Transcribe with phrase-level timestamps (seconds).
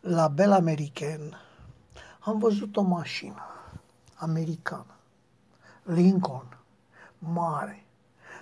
[0.00, 1.40] La Bel American
[2.20, 3.42] am văzut o mașină
[4.20, 4.94] americană,
[5.82, 6.58] Lincoln,
[7.18, 7.84] mare,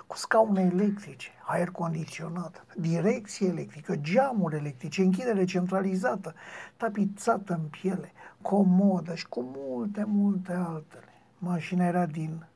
[0.06, 6.34] cu scaune electrice, aer condiționat, direcție electrică, geamuri electrice, închidere centralizată,
[6.76, 8.12] tapizată în piele,
[8.42, 11.12] comodă și cu multe, multe altele.
[11.38, 12.46] Mașina era din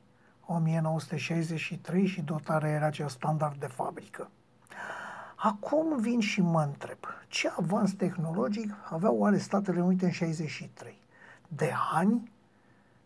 [0.45, 4.29] 1963 și dotarea era cea standard de fabrică.
[5.45, 6.97] Acum vin și mă întreb,
[7.27, 10.99] ce avans tehnologic aveau oare Statele Unite în 63?
[11.47, 12.31] De ani?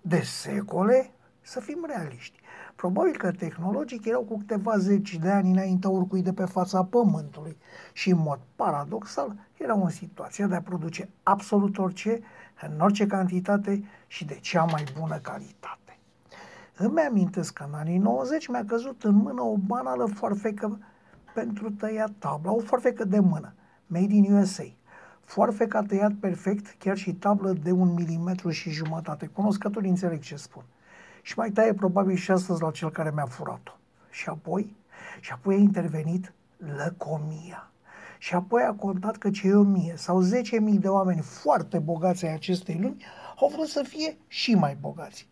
[0.01, 1.11] De secole?
[1.41, 2.39] Să fim realiști.
[2.75, 7.57] Probabil că tehnologic erau cu câteva zeci de ani înainte oricui de pe fața Pământului
[7.93, 12.21] și, în mod paradoxal, erau în situația de a produce absolut orice,
[12.61, 15.97] în orice cantitate și de cea mai bună calitate.
[16.75, 20.79] Îmi amintesc că în anii 90 mi-a căzut în mână o banală foarfecă
[21.43, 23.53] pentru tăiat tabla, o foarfecă de mână,
[23.87, 24.63] made in USA.
[25.23, 29.25] Foarfeca tăiat perfect, chiar și tablă de un milimetru și jumătate.
[29.25, 30.63] Cunoscătorii înțeleg ce spun
[31.21, 33.71] și mai taie probabil și astăzi la cel care mi-a furat-o.
[34.09, 34.75] Și apoi,
[35.19, 37.71] și apoi a intervenit lăcomia.
[38.17, 42.25] Și apoi a contat că cei o mie sau zece mii de oameni foarte bogați
[42.25, 43.05] ai acestei lumi
[43.39, 45.27] au vrut să fie și mai bogați.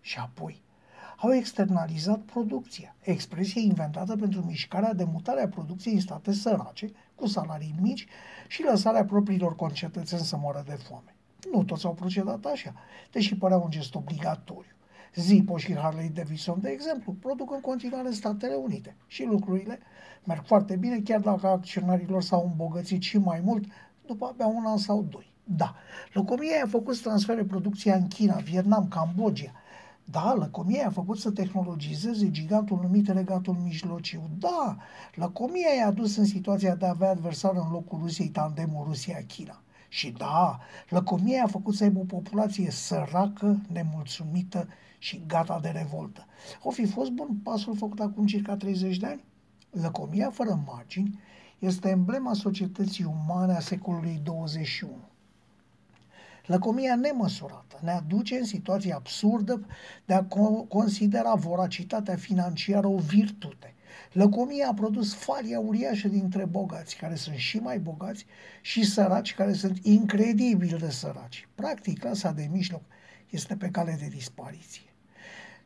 [0.00, 0.62] Și apoi
[1.20, 7.26] au externalizat producția, expresie inventată pentru mișcarea de mutare a producției în state sărace, cu
[7.26, 8.06] salarii mici
[8.48, 11.14] și lăsarea propriilor concetățeni să moară de foame.
[11.52, 12.74] Nu toți au procedat așa,
[13.12, 14.72] deși părea un gest obligatoriu.
[15.14, 19.78] Zippo și Harley Davidson, de exemplu, produc în continuare în Statele Unite și lucrurile
[20.24, 23.64] merg foarte bine, chiar dacă acționarilor s-au îmbogățit și mai mult
[24.06, 25.32] după abia un an sau doi.
[25.44, 25.74] Da,
[26.12, 29.52] lăcomia a făcut să transfere producția în China, Vietnam, Cambodgia.
[30.10, 34.30] Da, lăcomia a făcut să tehnologizeze gigantul numit Regatul Mijlociu.
[34.38, 34.76] Da,
[35.14, 39.62] lăcomia i-a dus în situația de a avea adversar în locul Rusiei tandemul Rusia-China.
[39.88, 44.68] Și da, lăcomia a făcut să aibă o populație săracă, nemulțumită
[44.98, 46.26] și gata de revoltă.
[46.62, 49.24] O fi fost bun pasul făcut acum circa 30 de ani?
[49.70, 51.18] Lăcomia fără margini
[51.58, 55.07] este emblema societății umane a secolului 21.
[56.48, 59.66] Lăcomia nemăsurată ne aduce în situația absurdă
[60.04, 60.24] de a
[60.68, 63.74] considera voracitatea financiară o virtute.
[64.12, 68.26] Lăcomia a produs falia uriașă dintre bogați, care sunt și mai bogați,
[68.60, 71.48] și săraci, care sunt incredibil de săraci.
[71.54, 72.82] Practic, clasa de mijloc
[73.30, 74.92] este pe cale de dispariție.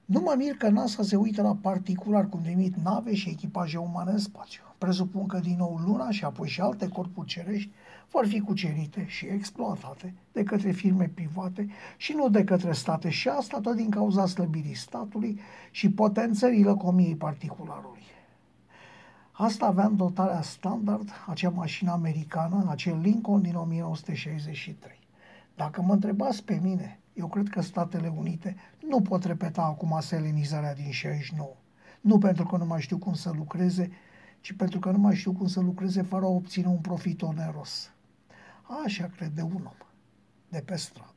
[0.05, 4.11] Nu mă mir că NASA se uită la particular cum trimit nave și echipaje umane
[4.11, 4.63] în spațiu.
[4.79, 7.71] Presupun că din nou Luna și apoi și alte corpuri cerești
[8.11, 13.29] vor fi cucerite și exploatate de către firme private și nu de către state și
[13.29, 15.41] asta tot din cauza slăbirii statului
[15.71, 18.03] și potențării lăcomiei particularului.
[19.33, 24.99] Asta avea în dotarea standard acea mașină americană, acel Lincoln din 1963.
[25.57, 28.57] Dacă mă întrebați pe mine, eu cred că Statele Unite
[28.89, 31.49] nu pot repeta acum selenizarea din 69.
[32.01, 33.91] Nu pentru că nu mai știu cum să lucreze,
[34.43, 37.93] ci pentru că nu mai știu cum să lucreze fără a obține un profit oneros.
[38.85, 39.87] Așa crede un om
[40.49, 41.12] de pe stradă.